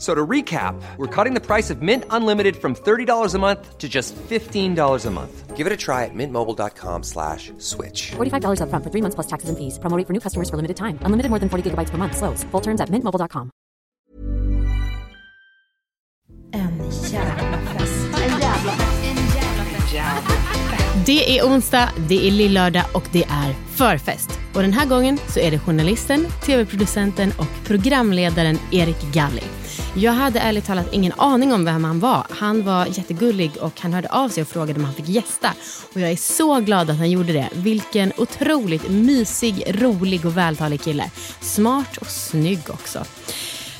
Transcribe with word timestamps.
So 0.00 0.14
to 0.14 0.26
recap, 0.26 0.80
we're 0.96 1.14
cutting 1.14 1.34
the 1.34 1.44
price 1.44 1.68
of 1.68 1.82
Mint 1.82 2.04
Unlimited 2.08 2.56
from 2.56 2.74
$30 2.74 3.34
a 3.34 3.38
month 3.38 3.76
to 3.76 3.86
just 3.86 4.16
$15 4.16 5.06
a 5.06 5.10
month. 5.10 5.56
Give 5.58 5.66
it 5.66 5.72
a 5.74 5.76
try 5.76 6.06
at 6.06 6.14
mintmobile.com 6.14 7.02
slash 7.02 7.52
switch. 7.58 8.12
$45 8.12 8.62
upfront 8.64 8.82
for 8.82 8.90
three 8.90 9.02
months 9.02 9.14
plus 9.14 9.26
taxes 9.26 9.50
and 9.50 9.58
fees. 9.58 9.78
Promo 9.78 9.98
rate 9.98 10.06
for 10.06 10.14
new 10.14 10.20
customers 10.20 10.48
for 10.48 10.56
limited 10.56 10.78
time. 10.78 10.98
Unlimited 11.04 11.28
more 11.28 11.38
than 11.38 11.50
40 11.50 11.70
gigabytes 11.70 11.90
per 11.90 11.98
month. 11.98 12.16
Slows. 12.16 12.44
Full 12.44 12.62
terms 12.62 12.80
at 12.80 12.88
mintmobile.com. 12.88 13.50
En 16.52 16.78
jävla 17.12 17.58
fest. 17.78 18.06
En 18.14 18.40
jävla 18.40 18.72
Det 21.06 21.38
är 21.38 21.44
onsdag, 21.44 21.88
det 22.08 22.28
är 22.28 22.30
lillördag 22.30 22.84
och 22.94 23.08
det 23.12 23.24
är 23.24 23.54
förfest. 23.76 24.39
Och 24.54 24.62
den 24.62 24.72
här 24.72 24.86
gången 24.86 25.18
så 25.28 25.40
är 25.40 25.50
det 25.50 25.58
journalisten, 25.58 26.26
tv-producenten 26.46 27.32
och 27.38 27.64
programledaren 27.64 28.58
Erik 28.70 29.12
Galli. 29.12 29.42
Jag 29.94 30.12
hade 30.12 30.40
ärligt 30.40 30.66
talat 30.66 30.92
ingen 30.92 31.12
aning 31.16 31.52
om 31.52 31.64
vem 31.64 31.84
han 31.84 32.00
var. 32.00 32.26
Han 32.30 32.64
var 32.64 32.86
jättegullig 32.86 33.50
och 33.60 33.80
han 33.80 33.92
hörde 33.92 34.08
av 34.08 34.28
sig 34.28 34.42
och 34.42 34.48
frågade 34.48 34.78
om 34.78 34.84
han 34.84 34.94
fick 34.94 35.08
gästa. 35.08 35.54
Och 35.94 36.00
jag 36.00 36.10
är 36.10 36.16
så 36.16 36.60
glad 36.60 36.90
att 36.90 36.96
han 36.96 37.10
gjorde 37.10 37.32
det. 37.32 37.48
Vilken 37.52 38.12
otroligt 38.16 38.88
mysig, 38.88 39.64
rolig 39.68 40.26
och 40.26 40.36
vältalig 40.36 40.80
kille. 40.80 41.10
Smart 41.40 41.96
och 41.96 42.06
snygg 42.06 42.60
också. 42.68 43.04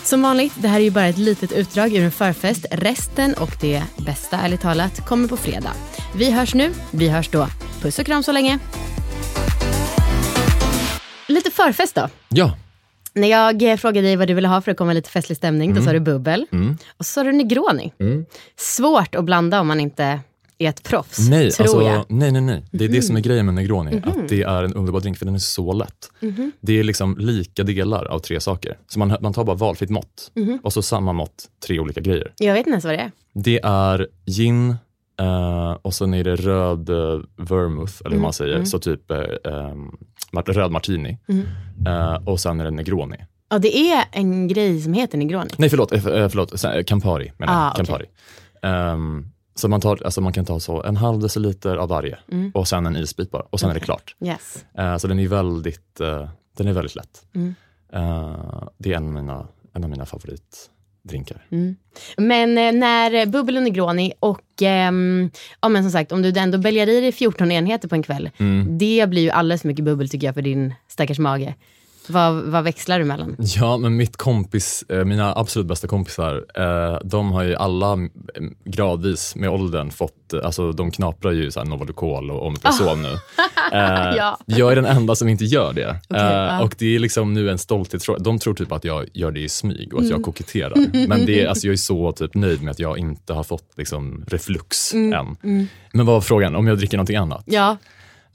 Som 0.02 0.22
vanligt, 0.22 0.52
det 0.56 0.68
här 0.68 0.80
är 0.80 0.84
ju 0.84 0.90
bara 0.90 1.06
ett 1.06 1.18
litet 1.18 1.52
utdrag 1.52 1.94
ur 1.94 2.04
en 2.04 2.12
förfest. 2.12 2.66
Resten 2.70 3.34
och 3.34 3.50
det 3.60 3.82
bästa, 3.96 4.36
ärligt 4.36 4.60
talat, 4.60 5.06
kommer 5.06 5.28
på 5.28 5.36
fredag. 5.36 5.72
Vi 6.14 6.30
hörs 6.30 6.54
nu, 6.54 6.74
vi 6.90 7.08
hörs 7.08 7.28
då. 7.28 7.48
Puss 7.82 7.98
och 7.98 8.06
kram 8.06 8.22
så 8.22 8.32
länge. 8.32 8.58
Lite 11.30 11.50
förfest 11.50 11.94
då. 11.94 12.08
Ja. 12.28 12.56
När 13.14 13.28
jag 13.28 13.62
eh, 13.62 13.76
frågade 13.76 14.06
dig 14.06 14.16
vad 14.16 14.28
du 14.28 14.34
ville 14.34 14.48
ha 14.48 14.60
för 14.60 14.70
att 14.70 14.76
komma 14.76 14.92
lite 14.92 15.10
festlig 15.10 15.36
stämning, 15.36 15.74
då 15.74 15.82
sa 15.82 15.92
du 15.92 16.00
bubbel. 16.00 16.46
Och 16.96 17.06
så 17.06 17.12
sa 17.12 17.22
du 17.22 17.32
Negroni. 17.32 17.92
Svårt 18.56 19.14
att 19.14 19.24
blanda 19.24 19.60
om 19.60 19.66
man 19.66 19.80
inte 19.80 20.20
är 20.58 20.68
ett 20.68 20.82
proffs, 20.82 21.18
Nej, 21.28 21.50
tror 21.50 21.64
alltså, 21.64 21.82
jag. 21.82 22.04
nej, 22.08 22.32
nej, 22.32 22.42
nej. 22.42 22.64
Det 22.70 22.84
är 22.84 22.88
det 22.88 23.02
som 23.02 23.16
är 23.16 23.20
grejen 23.20 23.46
med 23.46 23.54
Negroni. 23.54 24.02
Att 24.04 24.28
det 24.28 24.42
är 24.42 24.62
en 24.62 24.74
underbar 24.74 25.00
drink 25.00 25.18
för 25.18 25.24
den 25.24 25.34
är 25.34 25.38
så 25.38 25.72
lätt. 25.72 26.10
Det 26.60 26.78
är 26.78 26.82
liksom 26.84 27.18
lika 27.18 27.62
delar 27.62 28.04
av 28.04 28.18
tre 28.18 28.40
saker. 28.40 28.78
Så 28.88 28.98
man, 28.98 29.16
man 29.20 29.32
tar 29.32 29.44
bara 29.44 29.56
valfritt 29.56 29.90
mått 29.90 30.30
och 30.62 30.72
så 30.72 30.82
samma 30.82 31.12
mått, 31.12 31.44
tre 31.66 31.80
olika 31.80 32.00
grejer. 32.00 32.32
Jag 32.38 32.52
vet 32.54 32.60
inte 32.60 32.70
ens 32.70 32.84
vad 32.84 32.94
det 32.94 32.98
är. 33.00 33.10
Det 33.34 33.60
är 33.64 34.08
gin 34.26 34.76
eh, 35.20 35.70
och 35.82 35.94
sen 35.94 36.14
är 36.14 36.24
det 36.24 36.36
röd 36.36 36.90
uh, 36.90 37.20
vermouth, 37.36 37.92
eller 38.04 38.16
hur 38.16 38.22
man 38.22 38.32
säger. 38.32 38.64
Så 38.64 38.78
typ 38.78 39.10
um, 39.44 39.96
röd 40.46 40.70
martini. 40.70 41.18
Eh, 41.86 42.28
och 42.28 42.40
sen 42.40 42.60
är 42.60 42.64
det 42.64 42.70
Negroni. 42.70 43.16
Ja, 43.50 43.58
det 43.58 43.76
är 43.76 44.04
en 44.12 44.48
grej 44.48 44.80
som 44.80 44.92
heter 44.92 45.18
Negroni. 45.18 45.50
Nej, 45.58 45.68
förlåt. 45.70 45.90
förlåt 46.02 46.86
Campari 46.86 47.32
menar. 47.38 47.70
Ah. 47.70 47.74
Campari. 47.76 48.06
Ehm, 48.62 49.26
så 49.54 49.68
man, 49.68 49.80
tar, 49.80 50.02
alltså 50.04 50.20
man 50.20 50.32
kan 50.32 50.44
ta 50.44 50.60
så 50.60 50.82
en 50.82 50.96
halv 50.96 51.20
deciliter 51.20 51.76
av 51.76 51.88
varje 51.88 52.18
Mm. 52.32 52.50
och 52.54 52.68
sen 52.68 52.86
en 52.86 52.96
isbit 52.96 53.30
bara 53.30 53.42
och 53.50 53.60
sen 53.60 53.70
är 53.70 53.74
det 53.74 53.80
klart. 53.80 54.16
Yes. 54.24 54.64
Eh, 54.78 54.96
så 54.96 55.08
den 55.08 55.18
är 55.18 55.28
väldigt, 55.28 56.00
eh, 56.00 56.28
den 56.56 56.68
är 56.68 56.72
väldigt 56.72 56.94
lätt. 56.94 57.26
Mm. 57.34 57.54
Eh, 57.92 58.62
det 58.78 58.92
är 58.92 58.96
en 58.96 59.06
av 59.06 59.12
mina, 59.12 59.48
en 59.74 59.84
av 59.84 59.90
mina 59.90 60.06
favoritdrinkar. 61.00 61.46
Mm. 61.50 61.76
Men 62.16 62.58
eh, 62.58 62.72
när 62.72 63.26
bubbel 63.26 63.56
och 63.56 63.62
Negroni 63.62 64.12
och 64.20 64.62
ehm, 64.62 65.30
ja, 65.60 65.68
men 65.68 65.82
som 65.82 65.92
sagt, 65.92 66.12
om 66.12 66.22
du 66.22 66.38
ändå 66.38 66.58
bälgar 66.58 66.88
i 66.88 67.00
dig 67.00 67.12
14 67.12 67.50
enheter 67.50 67.88
på 67.88 67.94
en 67.94 68.02
kväll. 68.02 68.30
Mm. 68.38 68.78
Det 68.78 69.08
blir 69.08 69.22
ju 69.22 69.30
alldeles 69.30 69.60
för 69.60 69.68
mycket 69.68 69.84
bubbel 69.84 70.08
tycker 70.08 70.26
jag 70.26 70.34
för 70.34 70.42
din 70.42 70.74
stackars 70.88 71.18
mage. 71.18 71.54
Vad, 72.10 72.34
vad 72.34 72.64
växlar 72.64 72.98
du 72.98 73.04
mellan? 73.04 73.36
Ja, 73.38 73.76
men 73.76 73.96
mitt 73.96 74.16
kompis, 74.16 74.84
eh, 74.88 75.04
mina 75.04 75.34
absolut 75.34 75.68
bästa 75.68 75.88
kompisar, 75.88 76.44
eh, 76.54 76.98
de 77.04 77.32
har 77.32 77.42
ju 77.42 77.54
alla 77.54 77.92
mm, 77.92 78.10
gradvis 78.64 79.36
med 79.36 79.50
åldern 79.50 79.90
fått, 79.90 80.32
eh, 80.32 80.40
alltså 80.44 80.72
de 80.72 80.90
knaprar 80.90 81.32
ju 81.32 81.50
såhär 81.50 81.66
Novalucol 81.66 82.30
och 82.30 82.46
Omeprazol 82.46 82.98
nu. 82.98 83.08
Eh, 83.72 84.14
Ja. 84.16 84.38
Jag 84.46 84.72
är 84.72 84.76
den 84.76 84.84
enda 84.84 85.14
som 85.14 85.28
inte 85.28 85.44
gör 85.44 85.72
det. 85.72 85.88
Eh, 85.88 85.96
ja. 86.22 86.62
Och 86.62 86.74
det 86.78 86.94
är 86.94 86.98
liksom 86.98 87.34
nu 87.34 87.50
en 87.50 87.58
stolthetsfråga. 87.58 88.18
De 88.18 88.38
tror 88.38 88.54
typ 88.54 88.72
att 88.72 88.84
jag 88.84 89.06
gör 89.12 89.30
det 89.30 89.40
i 89.40 89.48
smyg 89.48 89.92
och 89.94 89.98
att 90.00 90.04
Mm. 90.04 90.16
jag 90.16 90.24
koketterar. 90.24 91.06
Men 91.08 91.26
det 91.26 91.40
är, 91.44 91.48
alltså 91.48 91.66
jag 91.66 91.72
är 91.72 91.76
så 91.76 92.12
typ 92.12 92.34
nöjd 92.34 92.62
med 92.62 92.70
att 92.70 92.78
jag 92.78 92.98
inte 92.98 93.32
har 93.32 93.42
fått 93.42 93.72
liksom 93.76 94.24
reflux 94.28 94.94
Mm. 94.94 95.12
än. 95.12 95.36
Men 95.92 96.06
vad 96.06 96.14
var 96.14 96.20
frågan? 96.20 96.56
Om 96.56 96.66
jag 96.66 96.78
dricker 96.78 96.96
någonting 96.96 97.16
annat? 97.16 97.42
Ja, 97.46 97.76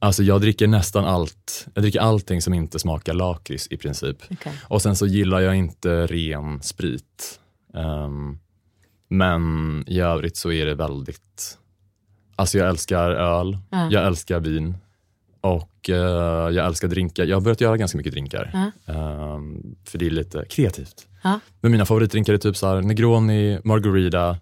Alltså 0.06 0.24
jag 0.24 0.42
dricker 0.42 0.68
nästan 0.68 1.06
allt. 1.06 1.68
Jag 1.74 1.84
dricker 1.84 2.00
allting 2.00 2.42
som 2.42 2.54
inte 2.54 2.80
smakar 2.80 3.14
lakrits 3.14 3.68
i 3.72 3.78
princip. 3.78 4.18
Okej. 4.32 4.54
Och 4.68 4.82
sen 4.82 4.96
så 4.96 5.06
gillar 5.08 5.40
jag 5.40 5.56
inte 5.56 6.08
ren 6.08 6.62
sprit. 6.62 7.40
Ehm, 7.74 8.38
men 9.10 9.84
i 9.88 10.00
övrigt 10.00 10.38
så 10.38 10.52
är 10.52 10.66
det 10.66 10.76
väldigt, 10.76 11.58
alltså 12.36 12.58
jag 12.58 12.70
älskar 12.70 13.12
öl, 13.12 13.58
Ja. 13.70 13.88
jag 13.92 14.06
älskar 14.06 14.40
vin 14.40 14.78
och 15.42 15.90
eh, 15.90 15.96
jag 16.56 16.66
älskar 16.66 16.88
drinkar. 16.88 17.26
Jag 17.26 17.36
har 17.36 17.42
börjat 17.42 17.62
göra 17.62 17.78
ganska 17.78 17.98
mycket 17.98 18.14
drinkar. 18.14 18.72
Ja. 18.86 18.94
Ehm, 18.94 19.76
för 19.86 19.98
det 19.98 20.06
är 20.06 20.10
lite 20.10 20.46
kreativt. 20.50 21.08
Men 21.62 21.72
mina 21.72 21.86
favoritdrinkar 21.86 22.34
är 22.34 22.38
typ 22.38 22.58
så 22.58 22.68
här 22.68 22.82
Negroni, 22.82 23.60
Margarita, 23.64 24.38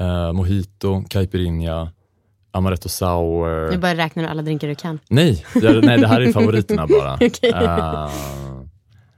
eh, 0.00 0.32
Mojito, 0.32 1.02
Caipirinha, 1.08 1.92
Amaretto 2.52 2.88
Sour. 2.88 3.70
nu 3.70 3.78
bara 3.78 3.94
räknar 3.96 4.22
du 4.22 4.28
alla 4.28 4.42
drinkar 4.42 4.68
du 4.68 4.74
kan. 4.74 4.98
Nej, 5.08 5.44
jag, 5.62 5.84
nej, 5.84 5.98
det 5.98 6.06
här 6.06 6.20
är 6.20 6.32
favoriterna 6.32 6.86
bara. 7.00 7.14
Okej. 7.14 7.50
Eh, 7.50 8.10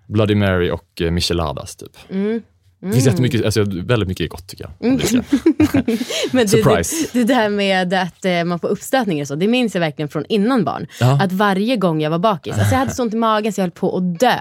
Bloody 0.08 0.34
Mary 0.34 0.70
och 0.70 1.00
uh, 1.00 1.10
micheladas 1.10 1.76
typ. 1.76 1.96
Mm. 2.10 2.42
Det 2.80 2.92
finns 2.92 3.06
jättemycket, 3.06 3.44
alltså, 3.44 3.62
väldigt 3.64 4.08
mycket 4.08 4.30
gott 4.30 4.46
tycker 4.48 4.70
jag. 4.80 4.98
dricka. 4.98 5.22
Men 6.32 6.44
det, 6.44 6.48
Surprise. 6.48 7.08
Det, 7.12 7.18
det 7.18 7.34
där 7.34 7.48
med 7.48 7.94
att 7.94 8.24
eh, 8.24 8.44
man 8.44 8.58
får 8.58 8.68
uppstötningar 8.68 9.22
och 9.24 9.28
så, 9.28 9.34
det 9.34 9.48
minns 9.48 9.74
jag 9.74 9.80
verkligen 9.80 10.08
från 10.08 10.24
innan 10.28 10.64
barn. 10.64 10.86
Ja. 11.00 11.22
Att 11.22 11.32
varje 11.32 11.76
gång 11.76 12.00
jag 12.02 12.10
var 12.10 12.18
bakis, 12.18 12.52
alltså 12.58 12.74
jag 12.74 12.78
hade 12.78 12.90
så 12.94 13.02
ont 13.02 13.14
i 13.14 13.16
magen 13.16 13.52
så 13.52 13.60
jag 13.60 13.64
höll 13.64 13.70
på 13.70 13.96
att 13.96 14.20
dö. 14.20 14.34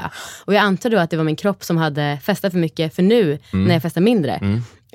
Och 0.45 0.53
jag 0.53 0.61
antar 0.61 0.89
då 0.89 0.97
att 0.97 1.09
det 1.09 1.17
var 1.17 1.23
min 1.23 1.35
kropp 1.35 1.63
som 1.63 1.77
hade 1.77 2.17
festat 2.23 2.51
för 2.51 2.59
mycket, 2.59 2.95
för 2.95 3.03
nu 3.03 3.39
Mm. 3.53 3.65
när 3.65 3.73
jag 3.73 3.81
festar 3.81 4.01
mindre 4.01 4.39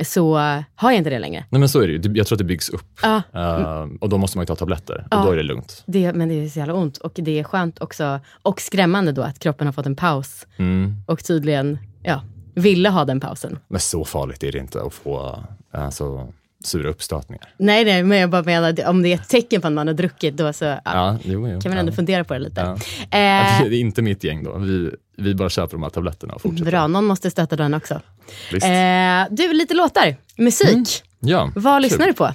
så 0.04 0.38
eh, 0.38 0.60
har 0.74 0.90
jag 0.90 0.98
inte 0.98 1.10
det 1.10 1.18
längre. 1.18 1.44
Nej 1.50 1.58
men 1.58 1.68
så 1.68 1.80
är 1.80 1.86
det 1.88 1.92
ju, 2.08 2.14
jag 2.16 2.26
tror 2.26 2.36
att 2.36 2.38
det 2.38 2.44
byggs 2.44 2.68
upp. 2.68 2.98
Ja. 3.02 3.22
Eh, 3.34 3.86
och 4.00 4.08
då 4.08 4.18
måste 4.18 4.38
man 4.38 4.42
ju 4.42 4.46
ta 4.46 4.56
tabletter 4.56 5.06
Ja. 5.10 5.18
och 5.20 5.26
då 5.26 5.32
är 5.32 5.36
det 5.36 5.42
lugnt. 5.42 5.82
Det, 5.86 6.12
men 6.12 6.28
det 6.28 6.34
är 6.44 6.48
så 6.48 6.58
jävla 6.58 6.74
ont 6.74 6.96
och 6.98 7.12
det 7.14 7.38
är 7.38 7.44
skönt 7.44 7.80
också, 7.80 8.20
och 8.42 8.60
skrämmande 8.60 9.12
då 9.12 9.22
att 9.22 9.38
kroppen 9.38 9.66
har 9.66 9.72
fått 9.72 9.86
en 9.86 9.96
paus 9.96 10.46
Mm. 10.56 10.94
och 11.06 11.24
tydligen 11.24 11.78
ja, 12.02 12.20
ville 12.54 12.88
ha 12.88 13.04
den 13.04 13.20
pausen. 13.20 13.58
Men 13.68 13.80
så 13.80 14.04
farligt 14.04 14.42
är 14.42 14.52
det 14.52 14.58
inte 14.58 14.82
att 14.82 14.94
få 14.94 15.38
alltså, 15.70 16.28
sura 16.64 16.90
uppstötningar. 16.90 17.48
Nej, 17.58 17.84
nej, 17.84 18.02
men 18.02 18.18
jag 18.18 18.30
bara 18.30 18.42
menar 18.42 18.70
att 18.70 18.78
om 18.88 19.02
det 19.02 19.08
är 19.08 19.14
ett 19.14 19.28
tecken 19.28 19.60
på 19.60 19.66
att 19.66 19.72
man 19.72 19.86
har 19.86 19.94
druckit 19.94 20.36
då 20.36 20.52
så 20.52 20.64
ja, 20.64 20.80
Ja, 20.84 21.18
jo, 21.24 21.48
jo. 21.48 21.60
kan 21.60 21.70
man 21.70 21.78
ändå 21.78 21.92
ja. 21.92 21.96
fundera 21.96 22.24
på 22.24 22.34
det 22.34 22.40
lite. 22.40 22.60
Eh, 22.60 22.76
Det 23.10 23.76
är 23.76 23.80
inte 23.80 24.02
mitt 24.02 24.24
gäng 24.24 24.44
då. 24.44 24.58
Vi, 24.58 24.90
vi 25.16 25.34
bara 25.34 25.50
köper 25.50 25.72
de 25.72 25.82
här 25.82 25.90
tabletterna 25.90 26.34
och 26.34 26.42
fortsätter. 26.42 26.70
Bra, 26.70 26.86
någon 26.86 27.04
måste 27.04 27.30
stötta 27.30 27.56
den 27.56 27.74
också. 27.74 27.94
Eh, 28.52 29.24
du, 29.30 29.52
lite 29.52 29.74
låtar. 29.74 30.16
Musik. 30.36 31.02
ja, 31.20 31.52
Vad 31.54 31.82
lyssnar 31.82 32.06
du 32.06 32.12
på? 32.12 32.30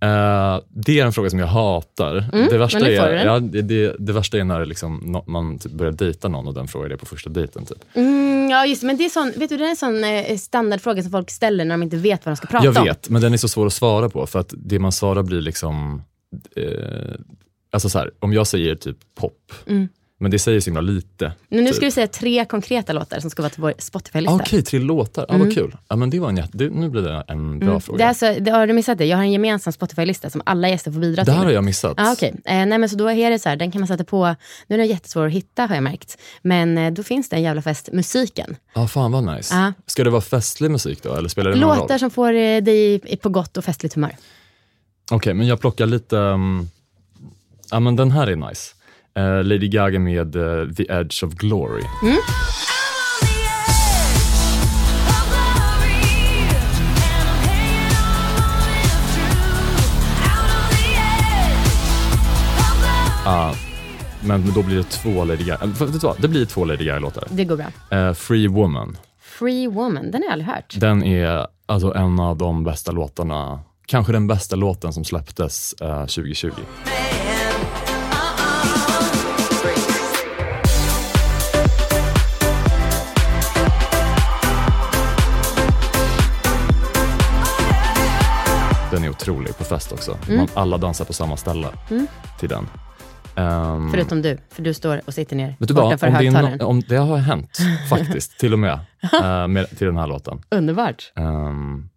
Eh, 0.00 0.60
det 0.68 1.00
är 1.00 1.06
en 1.06 1.12
fråga 1.12 1.30
som 1.30 1.38
jag 1.38 1.46
hatar. 1.46 2.48
det, 2.50 2.58
värsta 2.58 2.90
är, 2.90 3.26
ja, 3.26 3.38
det, 3.40 3.62
det, 3.62 3.96
det 3.98 4.12
värsta 4.12 4.38
är 4.38 4.44
när 4.44 4.66
liksom, 4.66 5.22
man 5.26 5.58
typ 5.58 5.72
börjar 5.72 5.92
dejta 5.92 6.28
någon 6.28 6.48
och 6.48 6.54
den 6.54 6.68
frågar 6.68 6.88
det 6.88 6.96
på 6.96 7.06
första 7.06 7.30
dejten. 7.30 7.64
Typ. 7.66 7.78
Mm, 7.94 8.50
ja, 8.50 8.66
just 8.66 8.82
men 8.82 8.96
det 8.96 9.04
är, 9.04 9.08
sån, 9.08 9.32
vet 9.36 9.48
du, 9.48 9.56
det 9.56 9.64
är 9.64 9.70
en 9.70 9.76
sån 9.76 10.04
eh, 10.04 10.36
standardfråga 10.36 11.02
som 11.02 11.10
folk 11.10 11.30
ställer 11.30 11.64
när 11.64 11.74
de 11.74 11.82
inte 11.82 11.96
vet 11.96 12.26
vad 12.26 12.32
de 12.32 12.36
ska 12.36 12.46
prata 12.46 12.64
Jag 12.64 12.76
om. 12.78 12.84
vet, 12.84 13.08
men 13.08 13.22
den 13.22 13.32
är 13.32 13.36
så 13.36 13.48
svår 13.48 13.66
att 13.66 13.72
svara 13.72 14.08
på 14.08 14.26
för 14.26 14.38
att 14.38 14.54
det 14.56 14.78
man 14.78 14.92
svarar 14.92 15.22
blir 15.22 15.40
liksom... 15.40 16.02
Eh, 16.56 16.64
alltså 17.70 17.88
så 17.88 17.98
här, 17.98 18.10
om 18.20 18.32
jag 18.32 18.46
säger 18.46 18.74
typ 18.74 18.96
pop, 19.20 19.52
Mm. 19.66 19.88
Men 20.20 20.30
det 20.30 20.38
säger 20.38 20.60
så 20.60 20.64
himla 20.64 20.80
lite. 20.80 21.32
Men 21.48 21.64
nu 21.64 21.66
typ. 21.66 21.76
ska 21.76 21.84
du 21.84 21.90
säga 21.90 22.06
tre 22.06 22.44
konkreta 22.44 22.92
låtar 22.92 23.20
som 23.20 23.30
ska 23.30 23.42
vara 23.42 23.50
till 23.50 23.62
vår 23.62 23.74
Spotify-lista. 23.78 24.34
Okej, 24.34 24.62
tre 24.62 24.78
låtar. 24.78 25.26
Ja, 25.28 25.38
vad 25.38 25.54
kul. 25.54 25.76
Ja, 25.88 25.96
men 25.96 26.10
det 26.10 26.20
var 26.20 26.28
en 26.28 26.36
jätte, 26.36 26.58
det, 26.58 26.70
nu 26.70 26.88
blir 26.88 27.02
det 27.02 27.24
en 27.28 27.58
bra 27.58 27.80
fråga. 27.80 27.94
Mm. 27.94 27.98
Det 27.98 28.04
är 28.04 28.08
alltså, 28.08 28.44
det, 28.44 28.50
har 28.50 28.66
du 28.66 28.72
missat 28.72 28.98
det? 28.98 29.04
Jag 29.04 29.16
har 29.16 29.24
en 29.24 29.32
gemensam 29.32 29.72
Spotify-lista 29.72 30.30
som 30.30 30.42
alla 30.46 30.68
gäster 30.68 30.92
får 30.92 31.00
bidra 31.00 31.22
det 31.22 31.24
till. 31.24 31.34
här 31.34 31.44
har 31.44 31.52
jag 31.52 31.64
missat. 31.64 31.94
Ah, 31.96 32.12
Okej, 32.12 32.34
eh, 32.44 32.66
nej 32.66 32.78
men 32.78 32.88
så 32.88 32.96
då 32.96 33.10
är 33.10 33.30
det 33.30 33.38
så 33.38 33.48
här, 33.48 33.56
den 33.56 33.70
kan 33.70 33.80
man 33.80 33.88
sätta 33.88 34.04
på, 34.04 34.34
nu 34.66 34.74
är 34.74 34.78
den 34.78 34.86
jättesvår 34.86 35.26
att 35.26 35.32
hitta 35.32 35.66
har 35.66 35.74
jag 35.74 35.84
märkt, 35.84 36.18
men 36.42 36.78
eh, 36.78 36.92
då 36.92 37.02
finns 37.02 37.28
det 37.28 37.36
en 37.36 37.42
jävla 37.42 37.62
fest, 37.62 37.88
musiken. 37.92 38.56
Ja, 38.74 38.88
fan 38.88 39.12
vad 39.12 39.36
nice. 39.36 39.54
Ja. 39.54 39.72
Ska 39.86 40.04
det 40.04 40.10
vara 40.10 40.22
festlig 40.22 40.70
musik 40.70 41.02
då, 41.02 41.14
eller 41.14 41.28
spelar 41.28 41.50
det 41.50 41.56
någon 41.56 41.70
roll? 41.70 41.78
Låtar 41.78 41.98
som 41.98 42.10
får 42.10 42.32
eh, 42.32 42.62
dig 42.62 43.16
på 43.22 43.28
gott 43.28 43.56
och 43.56 43.64
festligt 43.64 43.94
humör. 43.94 44.16
Okej, 45.10 45.34
men 45.34 45.46
jag 45.46 45.60
plockar 45.60 45.86
lite... 45.86 46.16
um, 46.16 46.70
ja, 47.70 47.80
men 47.80 47.96
den 47.96 48.10
här 48.10 48.26
är 48.26 48.36
nice. 48.36 48.74
Eh, 49.18 49.44
Lady 49.44 49.68
Gaga 49.68 49.98
med 49.98 50.36
eh, 50.36 50.68
The 50.76 50.82
Edge 50.92 51.24
of 51.24 51.34
Glory. 51.34 51.82
Ja, 63.24 63.54
men 64.24 64.52
då 64.54 64.62
blir 64.62 64.76
det 64.76 64.82
två 64.82 65.24
Lady 65.24 65.44
Gaga. 65.44 65.64
äh, 65.64 65.68
Vet 65.86 66.02
vad? 66.02 66.20
Det 66.20 66.28
blir 66.28 66.44
två 66.44 66.64
Lady 66.64 66.84
Gaga-låtar. 66.84 67.24
Det 67.30 67.44
går 67.44 67.56
bra. 67.56 67.98
Eh, 67.98 68.12
Free 68.14 68.48
Woman. 68.48 68.96
Free 69.20 69.66
Woman, 69.68 70.10
den 70.10 70.14
har 70.22 70.26
jag 70.26 70.32
aldrig 70.32 70.48
hört. 70.48 70.74
Den 70.76 71.02
är 71.04 71.46
alltså 71.66 71.94
en 71.94 72.20
av 72.20 72.36
de 72.36 72.64
bästa 72.64 72.92
låtarna, 72.92 73.60
kanske 73.86 74.12
den 74.12 74.26
bästa 74.26 74.56
låten 74.56 74.92
som 74.92 75.04
släpptes 75.04 75.72
eh, 75.80 76.00
2020. 76.00 76.50
Otrolig 89.28 89.58
på 89.58 89.64
fest 89.64 89.92
också. 89.92 90.18
Mm. 90.26 90.36
Man, 90.36 90.48
alla 90.54 90.78
dansar 90.78 91.04
på 91.04 91.12
samma 91.12 91.36
ställe 91.36 91.66
till 92.40 92.48
den. 92.48 92.68
Ehm, 93.36 93.90
Förutom 93.90 94.22
du, 94.22 94.38
för 94.50 94.62
du 94.62 94.74
står 94.74 95.00
och 95.06 95.14
sitter 95.14 95.36
ner 95.36 95.56
vet 95.58 95.68
du 95.68 95.74
för 95.74 96.06
om 96.06 96.14
det, 96.18 96.30
no, 96.30 96.64
om 96.64 96.80
det 96.80 96.96
har 96.96 97.16
hänt 97.16 97.58
faktiskt, 97.90 98.38
till 98.38 98.52
och 98.52 98.58
med, 98.58 98.78
eh, 99.22 99.48
med, 99.48 99.78
till 99.78 99.86
den 99.86 99.96
här 99.96 100.06
låten. 100.06 100.42
Underbart. 100.50 101.12
Ehm, 101.16 101.88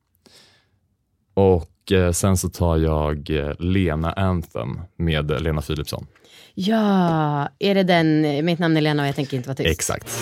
och 1.33 1.91
eh, 1.91 2.11
sen 2.11 2.37
så 2.37 2.49
tar 2.49 2.77
jag 2.77 3.29
eh, 3.29 3.51
Lena 3.59 4.13
Anthem 4.13 4.81
med 4.97 5.41
Lena 5.41 5.61
Philipsson. 5.61 6.05
Ja, 6.53 7.49
är 7.59 7.75
det 7.75 7.83
den, 7.83 8.21
mitt 8.45 8.59
namn 8.59 8.77
är 8.77 8.81
Lena 8.81 9.03
och 9.03 9.07
jag 9.07 9.15
tänker 9.15 9.37
inte 9.37 9.49
vara 9.49 9.55
tyst? 9.55 9.69
Exakt. 9.69 10.21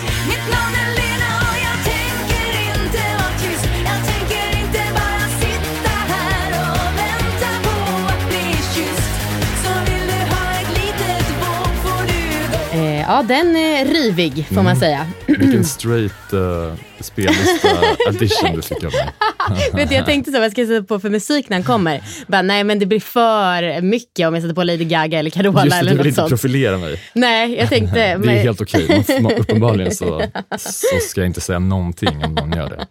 Eh, 12.72 13.00
ja, 13.00 13.22
den 13.22 13.56
är 13.56 13.84
rivig 13.84 14.46
får 14.46 14.52
Mm. 14.54 14.64
man 14.64 14.76
säga. 14.76 15.06
Vilken 15.26 15.64
straight 15.64 16.32
uh, 16.32 16.72
spellista 17.04 17.68
addition 18.08 18.56
du 18.56 18.62
fick 18.62 18.84
av 18.84 18.92
mig. 18.92 19.10
Vet 19.74 19.88
du, 19.88 19.94
jag 19.94 20.06
tänkte 20.06 20.32
så, 20.32 20.40
vad 20.40 20.50
ska 20.50 20.60
jag 20.60 20.68
sätta 20.68 20.84
på 20.84 21.00
för 21.00 21.10
musik 21.10 21.48
när 21.48 21.56
han 21.56 21.64
kommer? 21.64 22.00
Bara, 22.26 22.42
nej 22.42 22.64
men 22.64 22.78
det 22.78 22.86
blir 22.86 23.00
för 23.00 23.80
mycket 23.80 24.28
om 24.28 24.34
jag 24.34 24.42
sätter 24.42 24.54
på 24.54 24.62
Lady 24.64 24.84
Gaga 24.84 25.18
eller 25.18 25.30
Carola 25.30 25.64
Just 25.64 25.74
det, 25.76 25.78
eller 25.80 25.90
du 25.90 25.96
vill 25.96 25.98
något 25.98 26.06
inte 26.06 26.16
sånt. 26.20 26.28
profilera 26.28 26.78
mig. 26.78 27.00
Nej, 27.12 27.56
jag 27.58 27.68
tänkte... 27.68 27.94
Det 28.00 28.02
är 28.04 28.18
men- 28.18 28.28
helt 28.38 28.60
okej. 28.60 29.04
Man- 29.08 29.22
man- 29.22 29.32
Uppenbarligen 29.34 29.94
så, 29.94 30.22
så 30.58 30.96
ska 31.00 31.20
jag 31.20 31.26
inte 31.28 31.40
säga 31.40 31.58
någonting 31.58 32.24
om 32.24 32.34
någon 32.34 32.52
gör 32.52 32.68
det. 32.70 32.86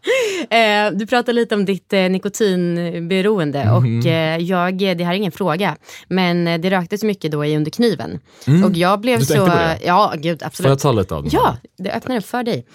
Eh, 0.58 0.92
du 0.92 1.08
pratade 1.08 1.34
lite 1.34 1.56
om 1.56 1.66
ditt 1.66 1.94
eh, 1.94 2.00
nikotinberoende 2.00 3.66
Mhm. 3.66 4.00
och 4.00 4.06
eh, 4.06 4.38
jag, 4.38 4.78
det 4.78 5.04
här 5.04 5.12
är 5.12 5.16
ingen 5.18 5.32
fråga, 5.32 5.76
men 6.08 6.48
eh, 6.48 6.60
det 6.60 6.70
röktes 6.70 7.04
mycket 7.04 7.32
då 7.32 7.46
i 7.46 7.56
under 7.58 7.72
kniven. 7.72 8.20
Och 8.66 8.72
jag 8.78 9.00
blev 9.00 9.10
Mm. 9.16 9.20
Du 9.28 9.34
så... 9.34 9.46
på 9.48 9.56
det? 9.56 9.78
Ja, 9.86 10.14
gud 10.18 10.40
Får 10.40 10.48
absolut. 10.48 10.70
jag 10.70 10.80
ta 10.80 10.92
lite 10.92 11.16
av 11.16 11.24
den? 11.24 11.32
Ja, 11.34 11.58
det 11.78 11.92
öppnar 11.92 12.18
upp 12.18 12.26
för 12.26 12.44
dig. 12.44 12.66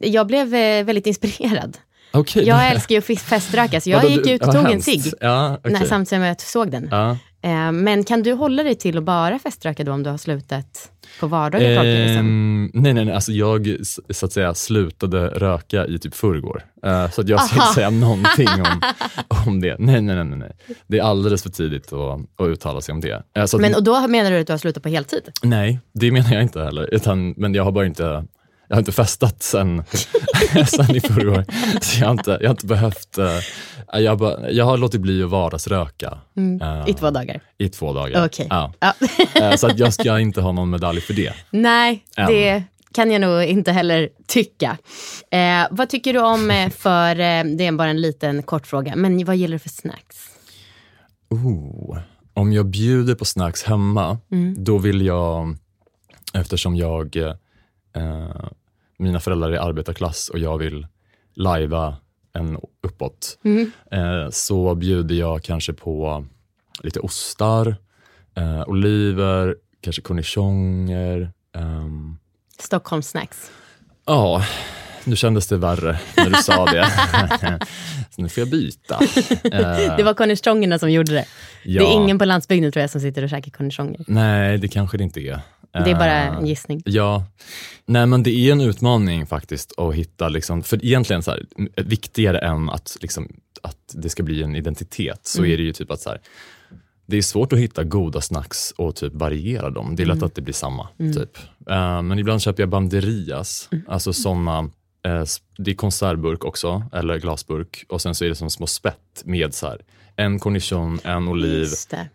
Jag 0.00 0.26
blev 0.26 0.54
eh, 0.54 0.84
väldigt 0.84 1.06
inspirerad. 1.06 1.76
Okej. 2.12 2.44
Jag 2.46 2.70
älskar 2.70 2.94
ju 2.94 2.98
att 2.98 3.04
fest- 3.04 3.24
feströka, 3.26 3.80
så 3.80 3.90
jag 3.90 3.96
Vadå, 4.02 4.08
gick 4.08 4.26
ut 4.26 4.42
och 4.46 4.52
tog 4.54 4.70
en 4.70 4.82
cigg. 4.82 5.02
Ja, 5.20 5.58
när- 5.64 5.84
Samtidigt 5.84 6.08
som 6.08 6.20
jag 6.22 6.40
såg 6.40 6.70
den. 6.70 6.88
Ja. 6.90 7.10
Eh, 7.42 7.72
Men 7.72 8.04
kan 8.04 8.22
du 8.22 8.32
hålla 8.32 8.62
dig 8.62 8.74
till 8.74 8.98
att 8.98 9.04
bara 9.04 9.38
feströka 9.38 9.84
då 9.84 9.92
om 9.92 10.02
du 10.02 10.10
har 10.10 10.18
slutat 10.18 10.90
på 11.20 11.26
vardagar? 11.26 11.84
Ehm, 11.84 12.70
nej, 12.74 12.94
nej, 12.94 13.04
nej. 13.04 13.14
Alltså 13.14 13.32
jag 13.32 13.76
så 14.10 14.26
att 14.26 14.32
säga 14.32 14.54
slutade 14.54 15.28
röka 15.28 15.86
i 15.86 15.98
typ 15.98 16.14
förrgår. 16.14 16.62
Eh, 16.86 17.10
så 17.10 17.20
att 17.20 17.28
jag 17.28 17.40
ska 17.44 17.54
inte 17.56 17.74
säga 17.74 17.90
någonting 17.90 18.48
om, 18.48 18.80
om 19.46 19.60
det. 19.60 19.76
Nej, 19.78 20.00
nej, 20.02 20.24
nej, 20.24 20.38
nej. 20.38 20.52
Det 20.86 20.98
är 20.98 21.02
alldeles 21.02 21.42
för 21.42 21.50
tidigt 21.50 21.92
att, 21.92 22.20
att 22.40 22.46
uttala 22.48 22.80
sig 22.80 22.92
om 22.92 23.00
det. 23.00 23.22
Eh, 23.36 23.44
så 23.44 23.56
att, 23.56 23.60
Men 23.60 23.74
och 23.74 23.84
då 23.84 24.08
menar 24.08 24.30
du 24.30 24.38
att 24.40 24.46
du 24.46 24.52
har 24.52 24.58
slutat 24.58 24.82
på 24.82 24.88
heltid? 24.88 25.22
Nej, 25.42 25.80
det 25.94 26.10
menar 26.10 26.32
jag 26.32 26.42
inte 26.42 26.60
heller. 26.62 26.94
Utan, 26.94 27.30
men 27.36 27.54
jag 27.54 27.64
har 27.64 27.72
bara 27.72 27.86
inte, 27.86 28.24
jag 28.68 28.76
har 28.76 28.78
inte 28.78 28.92
festat 28.92 29.42
sen, 29.42 29.84
sen 30.66 30.96
i 30.96 31.00
förrgår. 31.00 31.44
Så 31.80 32.00
jag 32.00 32.06
har 32.06 32.12
inte, 32.12 32.30
jag 32.40 32.48
har 32.48 32.54
inte 32.54 32.66
behövt, 32.66 33.18
eh, 33.18 34.00
jag, 34.00 34.18
bara, 34.18 34.50
jag 34.50 34.64
har 34.64 34.76
låtit 34.76 35.00
bli 35.00 35.22
att 35.22 35.30
vardagsröka. 35.30 36.18
Mm. 36.36 36.88
I 36.88 36.94
två 36.94 37.10
dagar? 37.10 37.40
I 37.58 37.68
två 37.68 37.92
dagar. 37.92 38.26
Okej. 38.26 38.46
Ja. 38.50 38.72
Eh, 39.34 39.56
Så 39.56 39.66
att 39.66 39.78
jag 39.78 39.94
ska 39.94 40.18
inte 40.20 40.40
ha 40.40 40.52
någon 40.52 40.70
medalj 40.70 41.00
för 41.00 41.14
det. 41.14 41.32
Nej, 41.50 42.04
Än. 42.16 42.26
det 42.26 42.62
kan 42.94 43.10
jag 43.10 43.20
nog 43.20 43.42
inte 43.44 43.72
heller 43.72 44.08
tycka. 44.26 44.78
Eh, 45.30 45.66
vad 45.70 45.88
tycker 45.88 46.12
du 46.12 46.18
om 46.20 46.70
för, 46.76 47.14
det 47.56 47.66
är 47.66 47.72
bara 47.72 47.88
en 47.90 48.00
liten 48.00 48.42
kort 48.42 48.66
fråga, 48.66 48.96
men 48.96 49.24
vad 49.24 49.36
gillar 49.36 49.52
du 49.52 49.58
för 49.58 49.68
snacks? 49.68 50.16
Oh. 51.30 51.98
Om 52.34 52.52
jag 52.52 52.66
bjuder 52.66 53.14
på 53.14 53.24
snacks 53.24 53.62
hemma, 53.62 54.18
då 54.56 54.78
vill 54.78 55.06
jag, 55.06 55.56
eftersom 56.34 56.76
jag, 56.76 57.16
eh, 57.96 58.48
mina 58.98 59.20
föräldrar 59.20 59.50
är 59.50 59.58
arbetarklass 59.58 60.28
och 60.28 60.38
jag 60.38 60.58
vill 60.58 60.86
lajva 61.34 61.96
en 62.32 62.58
uppåt, 62.82 63.38
eh, 63.90 64.30
så 64.30 64.74
bjuder 64.74 65.14
jag 65.14 65.42
kanske 65.42 65.72
på 65.72 66.26
lite 66.82 67.00
ostar, 67.00 67.76
eh, 68.36 68.62
oliver, 68.66 69.56
kanske 69.80 70.02
cornichoner. 70.02 71.32
ehm, 71.56 72.16
Stockholm 72.58 73.02
snacks. 73.02 73.50
Ja, 74.06 74.44
nu 75.04 75.16
kändes 75.16 75.46
det 75.46 75.56
värre 75.56 75.98
när 76.16 76.30
du 76.30 76.34
sa 76.34 76.64
det. 76.64 76.88
så 78.10 78.22
nu 78.22 78.28
får 78.28 78.40
jag 78.40 78.50
byta. 78.50 78.94
Eh, 79.44 79.96
Det 79.96 80.02
var 80.02 80.14
cornichongerna 80.14 80.78
som 80.78 80.90
gjorde 80.90 81.12
det. 81.12 81.24
ja. 81.64 81.82
Det 81.82 81.88
är 81.88 81.92
ingen 81.94 82.18
på 82.18 82.24
landsbygden 82.24 82.72
tror 82.72 82.80
jag 82.80 82.90
som 82.90 83.00
sitter 83.00 83.22
och 83.22 83.30
käkar 83.30 83.50
cornichoner. 83.50 84.00
Nej, 84.06 84.58
det 84.58 84.68
kanske 84.68 84.96
det 84.98 85.04
inte 85.04 85.20
är. 85.20 85.40
Det 85.84 85.90
är 85.90 85.94
bara 85.94 86.22
Eh, 86.24 86.36
en 86.36 86.46
gissning. 86.46 86.82
Ja, 86.84 87.24
nej 87.86 88.06
men 88.06 88.22
det 88.22 88.30
är 88.30 88.52
en 88.52 88.60
utmaning 88.60 89.26
faktiskt 89.26 89.78
att 89.78 89.94
hitta, 89.94 90.28
liksom, 90.28 90.62
för 90.62 90.84
egentligen 90.84 91.22
så 91.22 91.30
här, 91.30 91.46
viktigare 91.82 92.38
än 92.38 92.70
att, 92.70 92.96
liksom, 93.00 93.28
att 93.62 93.76
det 93.94 94.08
ska 94.08 94.22
bli 94.22 94.42
en 94.42 94.56
identitet, 94.56 95.20
så 95.22 95.38
Mm. 95.38 95.52
är 95.52 95.56
det 95.56 95.62
ju 95.62 95.72
typ 95.72 95.90
att 95.90 96.00
så 96.00 96.10
här, 96.10 96.20
det 97.06 97.16
är 97.16 97.22
svårt 97.22 97.52
att 97.52 97.58
hitta 97.58 97.84
goda 97.84 98.20
snacks 98.20 98.70
och 98.76 98.96
typ 98.96 99.12
variera 99.14 99.70
dem. 99.70 99.96
Det 99.96 100.02
är 100.02 100.06
lätt 100.06 100.16
Mm. 100.16 100.26
att 100.26 100.34
det 100.34 100.42
blir 100.42 100.54
samma. 100.54 100.88
typ. 100.98 101.38
Eh, 101.70 102.02
men 102.02 102.18
ibland 102.18 102.42
köper 102.42 102.62
jag 102.62 102.68
banderias, 102.70 103.68
Mm. 103.72 103.84
alltså 103.88 104.12
såna, 104.12 104.58
eh, 104.58 104.64
s- 104.64 104.70
det 105.58 105.70
är 105.70 105.74
konservburk 105.74 106.44
också, 106.44 106.82
eller 106.92 107.18
glasburk, 107.18 107.84
och 107.88 108.02
sen 108.02 108.14
så 108.14 108.24
är 108.24 108.28
det 108.28 108.34
som 108.34 108.50
små 108.50 108.66
spett 108.66 109.22
med 109.24 109.54
så 109.54 109.66
här, 109.66 109.80
en 110.16 110.38
cornichon, 110.38 110.98
en 111.04 111.28
oliv, 111.28 111.68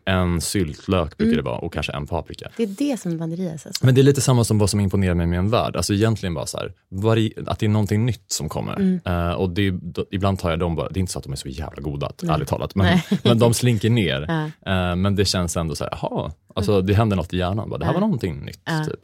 en 0.06 0.42
syltlök 0.42 1.18
brukar 1.18 1.36
det 1.36 1.42
vara 1.42 1.58
och 1.58 1.74
kanske 1.74 1.92
en 1.94 2.08
paprika. 2.08 2.52
Det 2.58 2.64
är 2.64 2.68
det 2.68 3.00
som 3.00 3.12
är 3.12 3.16
banderias 3.16 3.66
alltså. 3.66 3.86
Men 3.86 3.96
det 3.96 4.02
är 4.02 4.04
lite 4.04 4.22
samma 4.22 4.44
som 4.44 4.58
vad 4.58 4.70
som 4.70 4.80
imponerar 4.80 5.14
mig 5.14 5.28
med 5.28 5.40
en 5.40 5.50
värld. 5.50 5.76
Alltså 5.76 5.94
egentligen 5.94 6.34
bara 6.34 6.46
så 6.46 6.58
här, 6.58 6.74
att 7.46 7.60
det 7.60 7.66
är 7.66 7.70
någonting 7.70 8.06
nytt 8.06 8.32
som 8.32 8.50
kommer. 8.50 8.76
Mm. 8.76 9.00
Eh, 9.06 9.32
och 9.32 9.50
det, 9.50 9.72
då, 9.72 10.06
ibland 10.12 10.40
tar 10.40 10.50
jag 10.50 10.60
dem 10.60 10.76
bara, 10.76 10.90
det 10.90 10.98
är 10.98 11.02
inte 11.02 11.12
så 11.12 11.20
att 11.20 11.24
de 11.24 11.34
är 11.34 11.38
så 11.38 11.48
jävla 11.48 11.82
goda, 11.82 12.12
ärligt 12.24 12.48
talat, 12.48 12.76
men, 12.76 12.86
Nej. 12.86 13.04
men 13.24 13.40
de 13.40 13.54
slinker 13.54 13.90
ner. 13.90 14.22
Eh, 14.66 14.96
men 14.96 15.16
det 15.16 15.26
känns 15.26 15.58
ändå 15.58 15.76
så 15.76 15.84
här, 15.84 15.98
jaha, 16.02 16.32
alltså 16.56 16.82
det 16.82 16.94
händer 16.94 17.18
något 17.18 17.34
i 17.34 17.38
hjärnan. 17.38 17.70
Bara, 17.70 17.78
det 17.78 17.86
här 17.86 17.94
var 17.94 18.02
någonting 18.02 18.46
nytt. 18.46 18.66
Typ. 18.88 19.00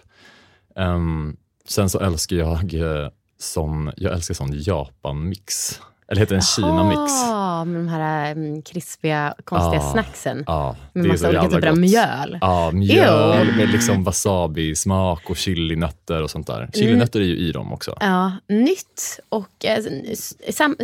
Ehm, 0.75 1.38
sen 1.67 1.89
så 1.89 2.00
älskar 2.00 2.36
jag 2.36 2.74
eh, 2.74 3.10
sån, 3.39 3.91
jag 3.98 4.13
älskar 4.13 4.34
sån 4.36 4.50
Japan-mix. 4.53 5.79
Eller 6.12 6.20
heter 6.22 6.34
den 6.36 6.41
Kina-mix? 6.41 7.12
Ja, 7.24 7.65
med 7.65 7.79
de 7.82 7.88
här 7.88 8.32
um, 8.36 8.62
krispiga, 8.62 9.34
konstiga 9.44 9.75
Ja. 9.84 9.91
snacksen. 9.91 10.44
Ja, 10.48 10.75
Med 10.94 11.03
det 11.03 11.08
är 11.08 11.12
massa 11.12 11.24
så 11.24 11.29
olika 11.29 11.56
typer 11.56 11.67
av 11.67 11.77
mjöl. 11.77 12.38
Ja, 12.41 12.72
mjöl 12.72 13.38
Ew. 13.48 13.58
med 13.58 13.70
liksom 13.70 14.03
wasabi-smak 14.03 15.29
och 15.29 15.38
chilinötter 15.38 16.24
och 16.24 16.29
sånt 16.32 16.48
där. 16.48 16.70
Chilinötter 16.74 17.20
är 17.20 17.24
ju 17.24 17.38
i 17.38 17.51
dem 17.51 17.74
också. 17.74 17.98
Ja, 18.00 18.32
nytt 18.50 19.20
och 19.29 19.65
eh, 19.65 19.84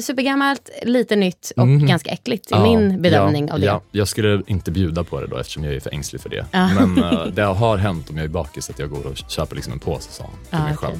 supergammalt, 0.01 0.69
lite 0.83 1.15
nytt 1.15 1.51
och 1.57 1.67
Mhm. 1.67 1.87
ganska 1.87 2.09
äckligt 2.09 2.45
i 2.45 2.47
Ja, 2.51 2.63
min 2.63 3.01
bedömning 3.01 3.47
ja, 3.47 3.53
av 3.53 3.59
det. 3.59 3.65
Ja, 3.65 3.81
jag 3.91 4.07
skulle 4.07 4.41
inte 4.47 4.71
bjuda 4.71 5.03
på 5.03 5.21
det 5.21 5.27
då 5.27 5.37
eftersom 5.37 5.63
jag 5.63 5.73
är 5.73 5.79
för 5.79 5.93
ängslig 5.93 6.21
för 6.21 6.29
det. 6.29 6.45
Ja. 6.51 6.69
Men 6.73 7.03
eh, 7.03 7.25
det 7.25 7.43
har 7.43 7.77
hänt 7.77 8.09
om 8.09 8.17
jag 8.17 8.23
är 8.23 8.29
bakis 8.29 8.69
att 8.69 8.79
jag 8.79 8.89
går 8.89 9.07
och 9.07 9.17
köper 9.27 9.55
liksom 9.55 9.73
en 9.73 9.79
påse 9.79 10.11
sån 10.11 10.29
till 10.49 10.59
mig 10.59 10.73
okej. 10.73 10.77
själv. 10.89 10.99